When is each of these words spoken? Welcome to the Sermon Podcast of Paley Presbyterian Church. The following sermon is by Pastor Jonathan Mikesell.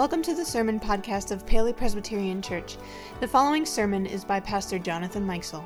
Welcome 0.00 0.22
to 0.22 0.34
the 0.34 0.46
Sermon 0.46 0.80
Podcast 0.80 1.30
of 1.30 1.44
Paley 1.44 1.74
Presbyterian 1.74 2.40
Church. 2.40 2.78
The 3.20 3.28
following 3.28 3.66
sermon 3.66 4.06
is 4.06 4.24
by 4.24 4.40
Pastor 4.40 4.78
Jonathan 4.78 5.26
Mikesell. 5.26 5.62